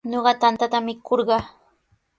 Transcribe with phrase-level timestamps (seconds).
[0.11, 1.43] Ñuqa tantata mikurqaa.